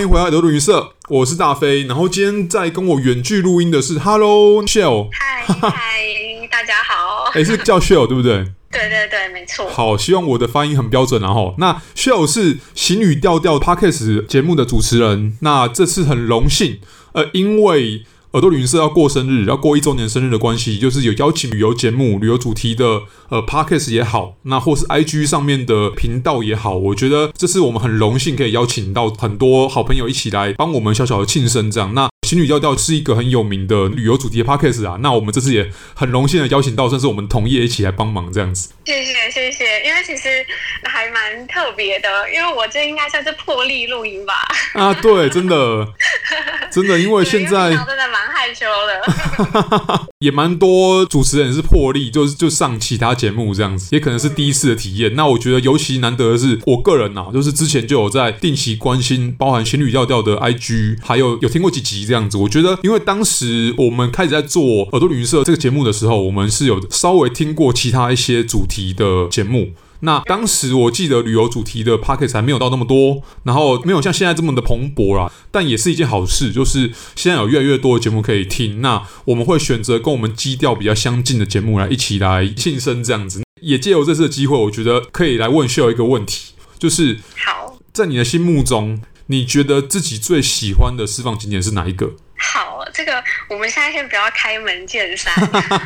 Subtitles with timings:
[0.00, 1.84] 欢迎回来德鲁云社，我是大飞。
[1.84, 7.24] 然后今天在跟我远距录音的是 Hello Shell，嗨嗨，大家好。
[7.36, 8.42] 哎，是叫 Shell 对不对？
[8.70, 9.68] 对对对，没错。
[9.68, 11.20] 好，希望我的发音很标准。
[11.20, 15.36] 然后，那 Shell 是行语调调 Podcast 节目的主持人。
[15.42, 16.80] 那这次很荣幸，
[17.12, 18.06] 呃，因为。
[18.32, 31.92] 耳朵旅行社要过生日，要过一周年生日的关系，就是有邀请旅游节目、旅游主题的呃 Podcast 也好，那或是 IG 上面的频道也好，我觉得这是我们很荣幸可以邀请到很多好朋友一起来帮我们小小的庆生这样。
[31.94, 38.68] 那行语调调是一个很有名的旅游主题的 Podcast 啊，那我们这次也很荣幸的邀请到，甚至我们同业一起来帮忙这样子。
[38.84, 40.28] 谢谢谢谢，因为其实
[40.84, 44.34] 还蛮特别的，因为我这应该算是破例录音吧。
[44.74, 45.84] 啊，对，真的
[46.70, 55.12] 真的，因为现在真的蛮害羞的， 也蛮多主持人是破例，就是就上其他节目这样子，也可能是第一次的体验。
[55.12, 62.19] 嗯、那我觉得尤其难得的是，我个人呐、啊，就是之前就有在定期关心，包含情侣调调的 IG，还有有听过几集这样。
[62.20, 69.70] 这样子，我觉得，因为当时我们开始在做耳朵旅行社这个节目的时候，我们是有稍微听过其他一些主题的节目。
[70.00, 75.32] 那当时我记得旅游主题的 podcast 还没有到那么多，然后没有像现在这么的蓬勃啦。
[75.50, 78.82] 但也是一件好事，就是现在有越来越多的节目可以听。
[78.82, 83.42] 那我们会选择跟我们基调比较相近的节目来一起来庆生，这样子。
[83.62, 89.00] 也借由这次的机会，我觉得可以来问 Shell 一个问题，就是好，在你的心目中。
[89.30, 92.16] 你觉得自己最喜欢的释放景点是哪一个？
[92.36, 95.32] 好，这个我们现在先不要开门见山。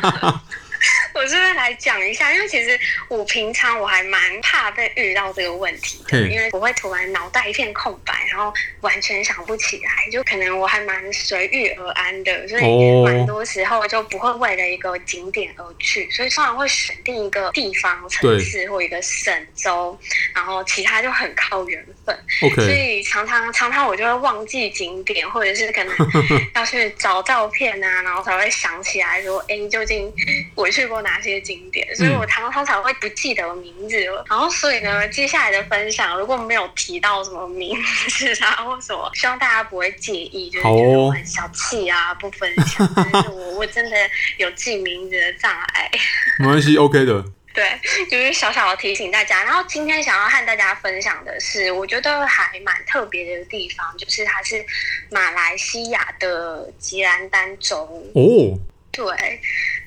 [1.13, 19.97] 我这边来讲一下，因为其实我平常我还蛮怕被遇到这个问题的，因为我会突然脑袋一片空白，然后完全想不起来，就可能我还蛮随遇而安的，所以蛮多时候就不会为了一个景点而去，所以通常会选定一个地方、城市或一个省州，
[20.33, 22.17] 然后其他就很靠缘分。
[22.65, 25.95] 所以常常常常我就会忘记景点，或者是可能
[26.53, 30.11] 要去找照片啊，然后才会想起来说，哎，究竟
[30.55, 31.95] 我去过哪些景点？
[31.95, 34.23] 所以我常常常会不记得名字了。
[34.29, 37.77] 然后所以呢，接下来的分享如果没有提到什么名
[38.09, 42.89] 字啊或什么，希望大家不会介意，就是觉得我很小气啊，不分享。
[42.95, 43.97] 但是我我真的
[44.37, 45.91] 有记名字的障碍。
[46.39, 47.23] 没关系，OK 的。
[47.53, 47.65] 对，
[48.11, 49.41] 就是小小的提醒大家。
[49.45, 54.61] 然后今天想要和大家分享的是，我觉得还蛮特别的地方，就是它是
[55.09, 57.77] 马来西亚的吉兰丹州。
[58.13, 58.59] 哦，
[58.95, 59.05] 对，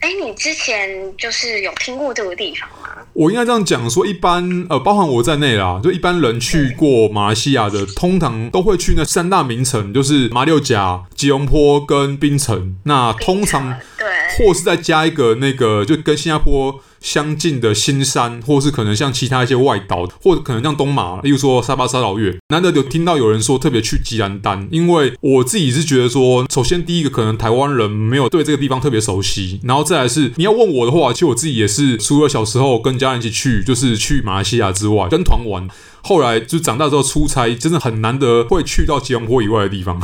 [0.00, 2.88] 哎，你之前就是有听过这个地方吗？
[3.14, 12.76] 我应该这样讲说，一般呃，包含我在内啦，就一般人去过马来西亚的，通常都会去那三大名城，就是马六甲、吉隆坡跟槟城。
[12.84, 16.80] 那通常对，或是再加一个那个，就跟新加坡。
[17.00, 22.36] 相近的新山，或是可能像其他一些外岛，或者可能像东马，例如说沙巴、沙劳越。
[22.48, 35.68] 难得有听到有人说特别去吉兰丹，因为我自己是觉得说，首先第一个可能台湾人没有对这个地方特别熟悉，然后再来是你要问我的话，其实我自己也是除了小时候跟家人一起去，就是去马来西亚之外，跟团玩，
[36.02, 40.00] 后来就长大之后出差，真的很难得会去到吉隆坡以外的地方。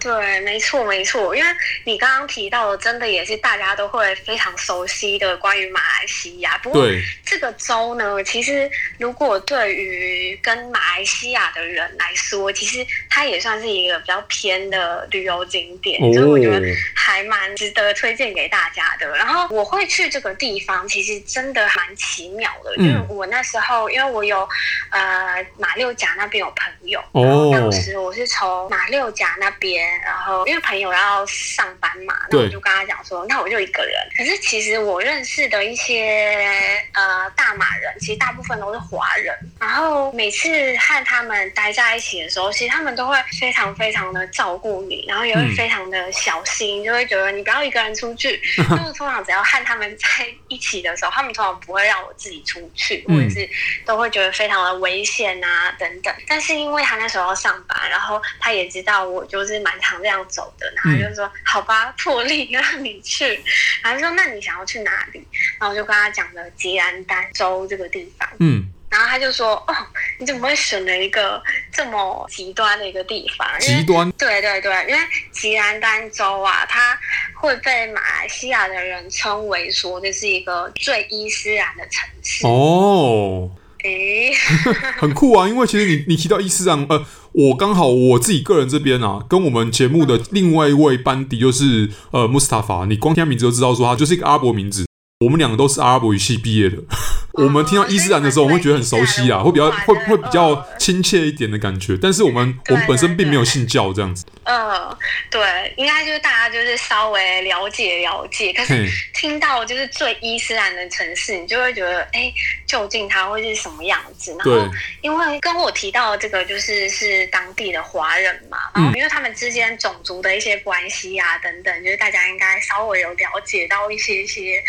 [0.00, 1.50] 对，没错，没错，因为
[1.84, 6.56] 你刚刚提到的，真的也是大家都会非常熟悉的关于马来西亚。
[6.58, 6.86] 不过，
[7.24, 19.08] 这个州呢，其实如果对于跟马来西亚的人来说，其实它也算是一个比较偏的旅游景点，所以我觉得还蛮值得推荐给大家的。
[19.16, 24.48] 然后我会去这个地方，其实真的蛮奇妙的，因为我那时候，因为我有
[24.90, 29.87] 呃马六甲那边有朋友，然后当时我是从马六甲那边。
[30.04, 33.94] 然后因为朋友要上班嘛，那我就跟他讲说，那我就一个人。
[34.16, 39.34] 可是其实我认识的一些呃大马人，其实大部分都是华人。
[39.60, 48.38] 然后每次和他们待在一起的时候，其实他们都会非常非常的照顾你，然后也会非常的小心，嗯、就会觉得你不要一个人出去。
[48.56, 53.48] 就是通常只要和他们在一起的时候，他们通常不会让我自己出去，或者是
[53.86, 56.14] 都会觉得非常的危险啊等等。
[56.26, 59.77] 但是因为他那时候要上班，然后他也知道我就是蛮。
[59.80, 63.40] 常这样走的，然后就说：“好吧，破例让你去。
[63.82, 65.26] ”然后说：“那你想要去哪里？”
[65.58, 68.28] 然后我就跟他讲了吉兰丹州这个地方。
[68.40, 69.74] 嗯，然后他就说：“哦，
[70.18, 71.42] 你怎么会选了一个
[71.72, 73.48] 这么极端的一个地方？
[73.60, 74.10] 极端？
[74.12, 75.00] 对对对，因为
[75.32, 76.98] 吉兰丹州啊，它
[77.34, 83.50] 会被马来西亚的人称为说这是一个最伊斯兰的城市。”哦。
[83.84, 84.32] 诶，
[84.98, 85.46] 很酷啊！
[85.46, 87.06] 因为其实你你提到伊斯兰，呃，
[87.38, 94.86] 我刚好我自己个人这边啊，跟我们节目的另外一位班底就是呃，穆斯塔法，你光听他名字就知道说他就是一个阿拉伯名字。
[95.24, 96.76] 我们两个都是阿拉伯语系毕业的。
[97.34, 101.96] 我们听到伊斯兰的时候，我们会觉得很熟悉啊，会比较会会比较亲切一点的感觉。
[102.00, 104.24] 但是我们我们本身并没有信教这样子。
[104.44, 104.96] 嗯，
[105.30, 105.40] 对，
[105.76, 112.32] 应该就是大家就是稍微了解了解，可是听到就是最伊斯兰的城市，你就会觉得，哎，
[112.68, 114.36] 究竟它会是什么样子？
[114.38, 114.68] 然后
[115.00, 124.62] 因为跟我提到的这个就是是当地的华人嘛，然后因为他们之间种族的一些关系啊等等，就是大家应该稍微有了解到一些些。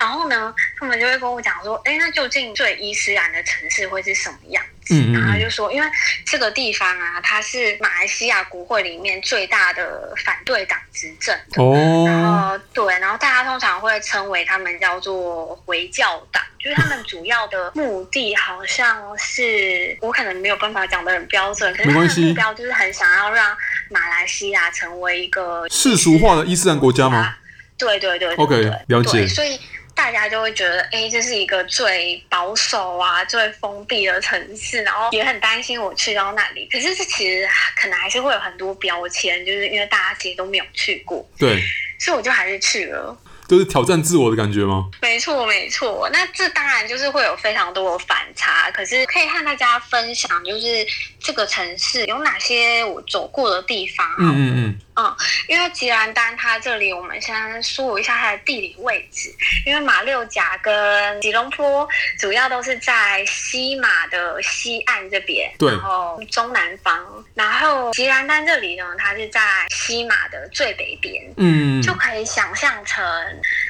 [0.00, 4.73] 然后呢，他们就会跟我讲说，哎，那究竟最伊斯兰的城市会是什么样子？
[4.90, 5.88] 嗯嗯，然后就说，因为
[6.26, 11.62] 这个地方啊，它是马来西亚国会里面最大的反对党执政的。
[11.62, 12.04] 哦。
[12.06, 23.56] 然后对，然后大家通常会称为他们叫做回教党，就是他们主要的目的好像是，我可能没有办法讲的很标准，可是他们的目标就是很想要让
[23.90, 27.36] 马来西亚成为一个世俗化的伊斯兰国家吗？
[27.78, 29.26] 对对对，对，对，OK，了解。
[29.26, 29.58] 所以。
[29.94, 36.68] 大家就会觉得，哎，这是一个最保守啊、最封闭的城市，然后也很担心我去到那里。
[36.70, 41.62] 可是这其实可能还是会有很多标签，就是因为大家其实都没有去过，对，
[41.98, 43.16] 所以我就还是去了。
[43.46, 44.88] 就是挑战自我的感觉吗？
[45.02, 46.08] 没错，没错。
[46.10, 50.86] 那这当然就是会有非常多的反差，可是可以和大家分享，就是
[51.20, 54.06] 这个城市有哪些我走过的地方。
[54.18, 54.80] 嗯嗯嗯。
[54.96, 55.16] 嗯，
[55.48, 59.34] 因为吉兰丹它这里，我们先说一下它的地理位置。
[59.66, 61.88] 因为马六甲跟吉隆坡
[62.18, 67.24] 主要都是在西马的西岸这边，对，然后中南方。
[67.34, 73.04] 然后吉兰丹这里呢，它是在西马的最北边，嗯，就可以想象成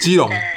[0.01, 0.29] 基隆。
[0.31, 0.54] 呃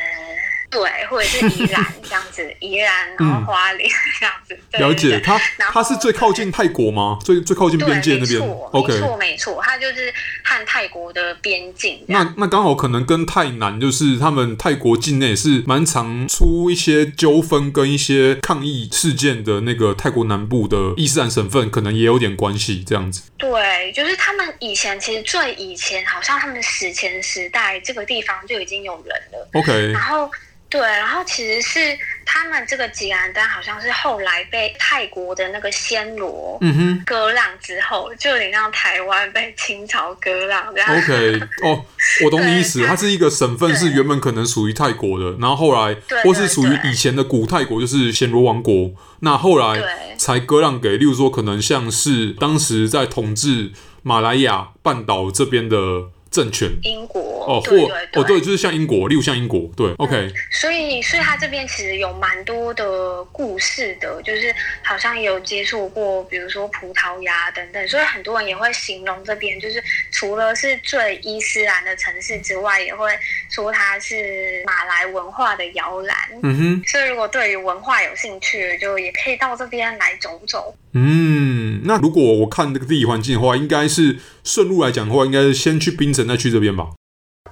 [0.77, 3.89] 对，或者是宜兰这样子， 宜兰然后花莲
[4.19, 4.56] 这样子。
[4.77, 7.18] 了解，它它是最靠近泰国吗？
[7.24, 8.39] 最最靠近边界那边
[8.71, 10.13] ？OK，没错没错，它就是
[10.44, 12.03] 和泰国的边境。
[12.07, 23.24] 那那刚好可能跟泰南，就是他们泰国境内是蛮常出一些纠纷跟一些抗议事件的那个泰国南部的伊斯兰省份，可能也有点关系这样子。
[23.38, 29.50] 对，就是他们以前其实最以前，好像他们史前时代这个地方就已经有人了。
[29.53, 30.29] OK，然后。
[30.69, 31.80] 对，然后其实是
[32.25, 36.60] 他们这个吉兰丹好像是后来被泰国的那个暹罗
[37.06, 40.98] 割让之后，嗯、就有点像台湾被清朝割让这样。
[40.98, 41.86] OK， 哦，
[42.25, 48.92] 我懂你意思，它是一个省份，是原本可能属于泰国的，然后后来或是属于以前的古泰国，就是暹罗王国，
[49.22, 49.81] 那后来
[50.18, 53.72] 才割让给，例如说可能像是当时在统治
[54.04, 56.10] 马来亚半岛这边的。
[56.31, 57.75] 政权英国哦，或
[58.19, 60.15] 哦对，就是像英国，例如像英国，对，OK。
[60.15, 64.53] 嗯，所以，所以他这边其实有蛮多的故事的，就是
[64.83, 73.09] 好像有接触过，比如说葡萄牙等等，所以很多人也会形容这边，就是除了是最伊斯兰的城市之外，也会
[73.50, 76.18] 说它是马来文化的摇篮。
[76.44, 80.75] 嗯哼，所以如果对于文化有兴趣，就也可以到这边来走走。
[80.94, 86.89] 嗯，那如果我看这个地理环境的话，应该是顺路来讲的话，应该是先去槟城再去这边吧。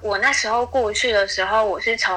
[0.02, 2.12] 我那时候过去的时候，我是从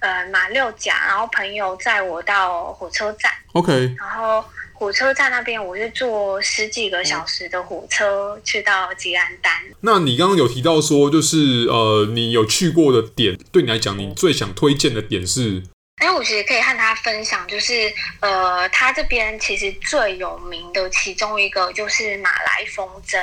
[0.00, 3.30] 呃马六甲，然后朋友载我到火车站。
[3.52, 3.94] OK。
[3.98, 9.52] 然后火车站那边，我是坐十几个小时的火车去到吉安丹。
[9.80, 15.62] 那你刚刚有提到说，就是呃，你有去过的点，对你来讲，你最想推荐的点是？
[16.04, 23.18] 哎，我其实可以和大家分享，就是呃，他这边其实最有名的其中一个就是马来风筝。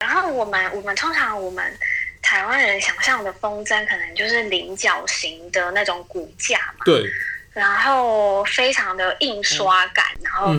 [0.00, 1.78] 然后我们我们通常我们
[2.20, 6.84] 台湾人想象的风筝，可能就是菱角形的那种骨架嘛。
[6.84, 7.04] 对。
[7.52, 10.54] 然后非常的印刷感，然后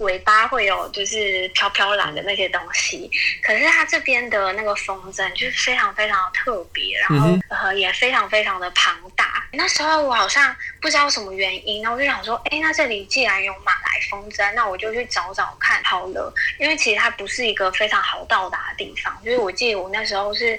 [0.00, 3.10] 尾巴会有就是飘飘然的那些东西。
[3.42, 9.11] 可是它这边的那个风筝就是非常非常的特别，然后呃也非常非常的庞大。
[9.52, 16.32] 那时候我好像不知道什么原因，然后我就想说，哎，那这里既然有马来风筝，那我就去找找看好了。
[16.58, 20.58] 因为其实它不是一个非常好到达的地方，就是我记得我那时候是。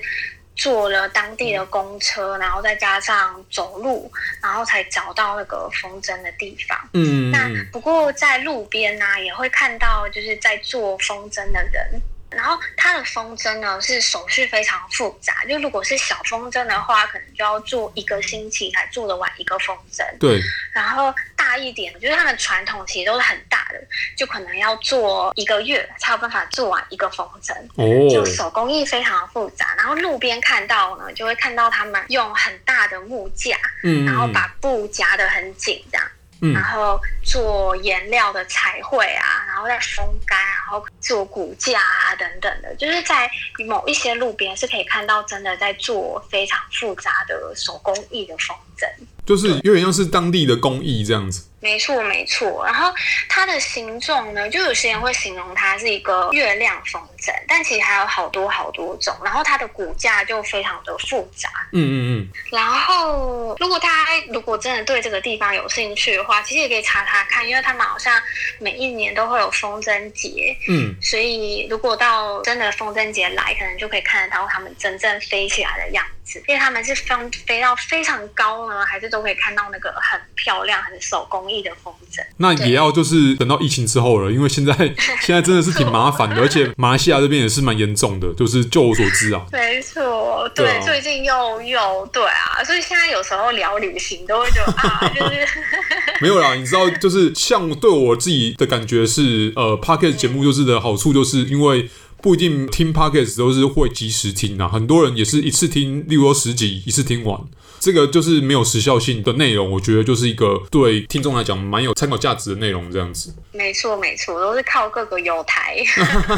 [0.56, 6.78] 坐了当地的公车，然后再加上走路，然后才找到那个风筝的地方。
[6.94, 12.00] 嗯，那不过在路边呢、啊，也会看到就是在做风筝的人。
[12.36, 20.04] 然后它的风筝呢是手续非常复杂，就如果是小风筝的话，可能就要做一个星期才做得完一个风筝。
[20.20, 20.42] 对。
[20.74, 23.80] 然后大一点，就是他们传统其实都是很大的，
[24.18, 27.54] 就可能要做一个月才有办法做完一个风筝。
[27.75, 28.10] 哦。
[28.10, 29.74] 就手工艺非常复杂。
[29.78, 36.08] 然后路边看到呢，就会看到他们用很大的木架，嗯，然后把布夹得很紧，这样。
[36.52, 43.30] 然后做颜料的彩绘啊，然后再风干，然后做骨架啊等等的，就是在
[43.68, 48.88] 某一些路边是可以看到真的在做非常复杂的手工艺的风筝，
[49.26, 51.48] 就是有点像是当地的工艺这样子。
[51.60, 52.66] 没错，没错。
[52.66, 52.94] 然后
[53.30, 59.15] 它的形状呢，就有些人会形容它是一个月亮风筝，但其实还有好多好多种。
[59.24, 61.50] 然后它的骨架就非常的复杂。
[61.72, 62.30] 嗯嗯嗯。
[62.51, 68.13] 然后，如果大家如果真的对这个地方有兴趣的话，其实也可以查查看，因为他们好像
[68.60, 70.56] 每一年都会有风筝节。
[70.68, 70.94] 嗯。
[71.01, 76.42] 所以，如果到真的风筝节来，可能就可以看得到他们真正飞起来的样子。
[76.48, 77.15] 因为他们是飞
[77.46, 82.24] 飞到非常高呢，还是都可以看到那个很漂亮、很手工艺的风筝。
[82.38, 84.74] 那也要就是等到疫情之后了，因为现在
[85.22, 89.46] 现在真的是挺麻烦的，而且马来西亚这边也是蛮严重的，就是就我所知啊。
[89.51, 95.48] 没错，对，对啊、最近又又对啊，所以现在有时候聊旅行都会觉得啊，就是
[96.22, 96.55] 没有啦。
[96.55, 101.89] 你知道，就是像对我自己的感觉是，呃，Podcast 节目就是的好处，就是因为
[102.22, 107.39] 不一定听 Podcast 都是会及时听啊，很多人也是一次听，例如说十集一次听完。
[107.84, 113.34] 这个就是没有时效性的内容，我觉得就是一个对听众来讲蛮有参考价值的内容，这样子。
[113.52, 115.84] 没错，没错，都是靠各个友台。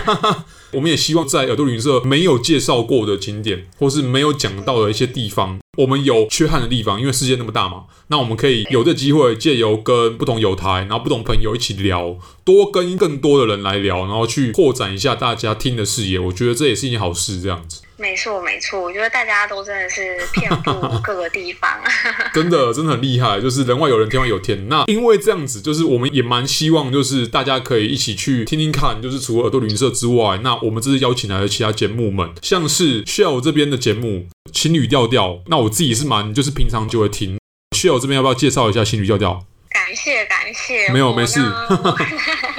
[0.74, 16.18] 我们也希望在耳朵旅行社没有介绍过的景点，或是没有讲到的一些地方，我们有缺憾的地方，因为世界那么大嘛，那我们可以有这机会借由跟不同友台，然后不同朋友一起聊，多跟更多的人来聊，然后去扩展一下大家听的视野。
[16.18, 17.84] 我觉得这也是一件好事，这样子。
[17.98, 20.72] 没错，没错，我觉得大家都真的是遍布
[21.02, 21.70] 各个地方，
[22.34, 24.68] 真的真的很厉害，就是人外有人，天外有天。
[24.68, 37.38] 那因为这样子，就是我们也蛮希望，就是大家可以一起去听听看，就是除了耳朵旅行社之外，那我们这次邀请来的其他节目们，像是 Shell 这边的节目《情侣调调》，那我自己是蛮就是平常就会听。
[37.76, 39.32] Shell 这边要不要介绍一下《情侣调调》？
[39.70, 41.40] 感谢感谢，没有没事。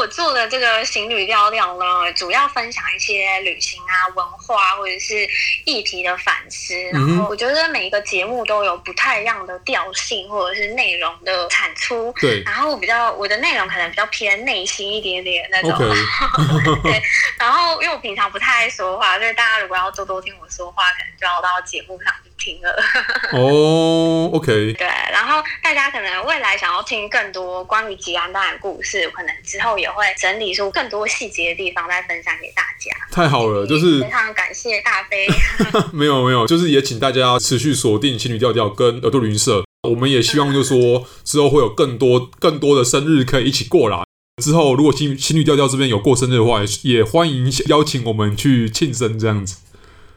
[0.00, 5.28] 我做的这个行旅调调呢，主要分享一些旅行啊、文化或者是
[5.66, 6.74] 议题的反思。
[6.90, 12.10] 然后我觉得每一个节目都有不太一样的调性或者是内容的产出。
[12.18, 12.42] 对。
[12.44, 15.72] 然后我比较我的内容可能比较偏内心一点点那种。
[15.72, 16.80] Okay.
[16.82, 17.02] 对。
[17.38, 22.10] 然后因为我平常不太爱说话，所以大家如果要多多听我说话，可能就要到节目上。
[22.40, 22.74] 听了
[23.32, 32.90] 哦，OK， 对，然后大家可能未来想要听更多关于吉安丹的故事，可能之后也会整理出更多细节的地方再分享给大家。
[33.12, 35.28] 太好了，就是非常感谢大飞。
[35.92, 44.02] 没有没有，就是也请大家持续锁定情侣调调跟耳朵旅行社，我们也希望就是说之后会有更多更多的生日可以一起过来。
[44.42, 49.58] 之后如果情情侣调调这边有过生日的话，也欢迎邀请我们去庆生这样子。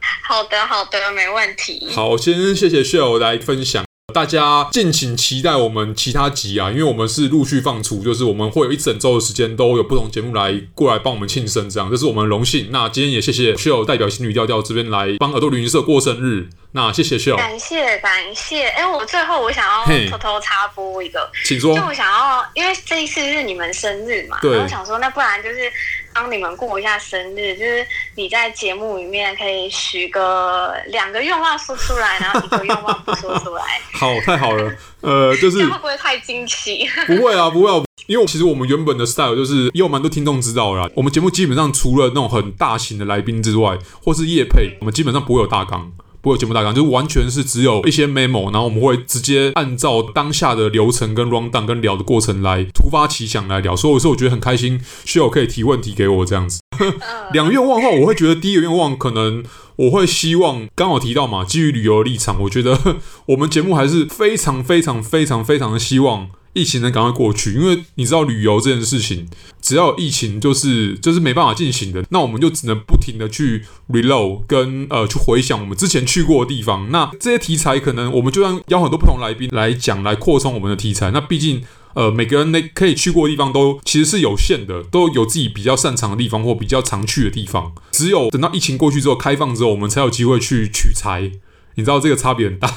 [0.26, 1.88] 好的，好的，没问题。
[1.94, 3.84] 好，先谢谢 Shell 来分享。
[4.12, 12.68] 大家敬请期待我们其他集啊，因为我们是陆续放出，就是我们会有一整周的时间都有不同节目来过来帮我们庆生，这样这是我们的荣幸。
[12.70, 16.48] 那今天也谢谢 Shell 代表新女调调这边来帮耳朵旅行社过生日。
[16.72, 18.68] 那谢谢 Shell，感谢感谢。
[18.68, 21.74] 哎，我最后我想要偷偷插播一个，请说。
[21.74, 25.72] 就我想要，因为这一次是你们生日嘛，然后我想说，那不然就是。
[26.14, 33.62] 帮你们过一下生日，就是你在节目里面可以许个两个愿望说出来，然后一个愿望不说出来。
[33.92, 34.72] 好，太好了。
[35.00, 36.88] 呃，就是会不会太惊奇？
[37.06, 37.82] 不会啊，不会啊。
[38.06, 40.88] 因为其实我们原本的 style 就是，也有蛮多听众知道啦。
[40.94, 45.90] 我们节目基本上除了那种很大型的来宾之外，或是夜配，我们基本上不会有大纲。
[46.24, 56.60] 不会有节目大纲，就完全是只有一些 memo，然后我们会直接按照当下的流程跟 round down 跟聊的过程来突发奇想来聊，所以我说我觉得很开心，需要可以提问题给我这样子。
[57.34, 59.44] 两个愿望的话，我会觉得第一个愿望可能
[59.76, 62.96] 我会希望刚好提到嘛，基于旅游的立场，我觉得
[63.28, 66.30] 我们节目还是非常非常非常非常的希望。
[66.54, 69.26] 疫情能赶快过去，因为你知道旅游这件事情，
[69.60, 76.90] 只要有疫情就是就是没办法进行的，那我们就只能不停的去 reload 跟呃去回想我们之前去过的地方。
[76.90, 81.10] 那这些题材可能我们就算邀很多不同来宾来讲，来扩充我们的题材。
[81.10, 81.62] 那毕竟
[81.94, 87.72] 呃每个人那可以去过的地方都其实是有限的，都有自己比较擅长的地方或比较常去的地方。
[87.90, 91.32] 只有等到疫情过去之后，开放之后，我们才有机会去取材。
[91.76, 92.72] 你知道这个差别很大。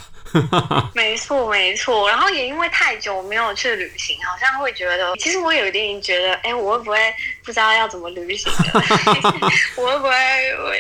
[0.93, 2.07] 没错，没错。
[2.09, 6.97] 然后也因为太久没有去旅行，好像会觉得，其实我有一点觉得，哎，我会不会
[7.43, 8.83] 不知道要怎么旅行了？
[9.77, 10.11] 我会不会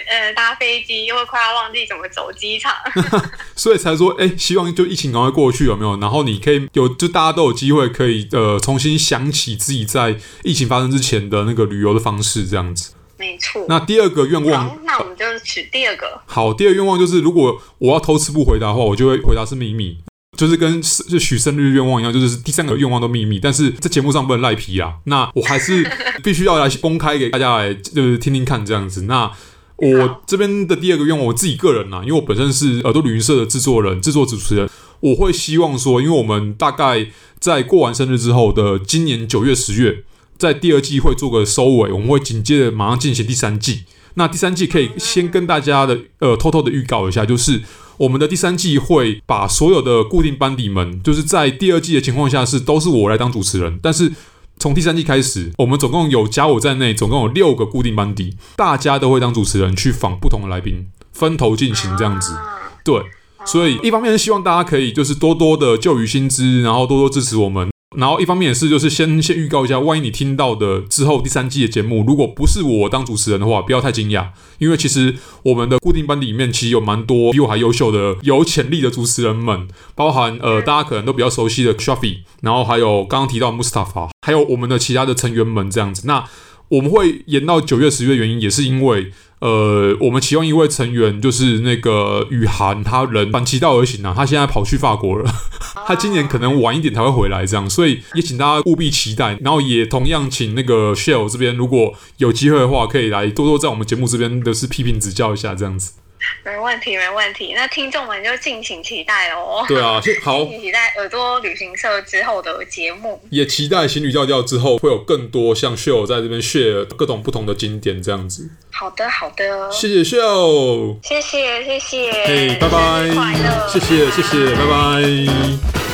[0.09, 2.73] 呃搭飞机，又会快要忘记怎么走机场？
[3.55, 5.97] 所以才说，哎，希望就疫情赶快过去，有没有？
[5.99, 12.93] 然后你可以有，就大家都有机会可以呃重新想起自己在疫情发生之前的那个旅游的方式，这样子。
[13.17, 13.65] 没错。
[13.67, 16.21] 那第二个愿望，那我们就取第二个。
[16.25, 19.97] 好，第二个愿望就是，如果我要偷吃不回答的话，我就会回答是秘密，
[20.37, 23.39] 就是跟就许生日愿望一样，就是第三个愿望都秘密。
[23.39, 25.83] 但是在节目上不能赖皮啊，那我还是
[26.23, 29.03] 必须要来公开给大家来，就是听听看这样子。
[29.03, 29.31] 那
[29.77, 34.69] 我这边的第二个愿望，我自己个人呐、啊，因为我本身是耳朵旅行社的制作人、制作主持人，
[34.99, 37.07] 我会希望说，因为我们大概
[37.39, 40.03] 在过完生日之后的今年九月、十月，
[40.37, 43.83] 在第二季会做个收尾，我们会紧接着马上进行第三季。
[44.15, 47.61] 那第三季可以先跟大家的呃偷偷的预告一下，就是
[47.97, 54.11] 我们的第三季会把所有的固定班底们，就是在第二季的情况下是都是我来当主持人，但是。
[54.59, 62.35] 从第三季开始，我们总共有加我在内，总共有六个固定班底，大家都会当主持人去访不同的来宾，分头进行这样子。
[62.83, 62.99] 对，
[63.45, 67.69] 所以一方面是希望大家可以就是多多的就于新知，然后多多支持我们。
[67.95, 86.03] 然后一方面也是，就是先先预告一下，万一你听到的之后第三季的节目，如果不是我当主持人的话，不要太惊讶，因为其实我们的固定班里面其实有蛮多比我还优秀的、有潜力的主持人们，包含呃大家可能都比较熟悉的 Shafi，然后还有刚刚提到 Mustafa，还有我们的其他的成员们这样子。
[86.05, 86.25] 那
[86.69, 89.11] 我们会延到九月、十月，原因也是因为。
[89.39, 95.31] 呃，我们其中一位成员就是那个雨涵，他人反其道而行啊，他现在跑去法国了，
[95.85, 99.37] 他今年可能晚一点才会回来，这样，所以也请大家务必期待。
[99.41, 105.91] 然后也同样请那个 Shell 这边，如果有机会的话，可以来多多在我们节目这边的是批评指教一下，这样子。
[106.43, 107.53] 没问题，没问题。
[107.55, 109.63] 那听众们就敬请期待哦。
[109.67, 118.49] 对啊，好，敬请期待耳朵旅行社之后的节目，也期待行旅调调之后会有更多像 Shell 在这边 share 各种不同的景点这样子。
[118.71, 119.71] 好的，好的。
[119.71, 122.11] 谢谢 Shell，谢谢，谢谢。
[122.11, 125.86] 嘿，拜拜，快乐，谢谢，谢谢，拜拜。